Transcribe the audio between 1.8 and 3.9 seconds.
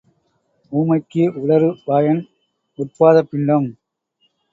வாயன் உற்பாத பிண்டம்.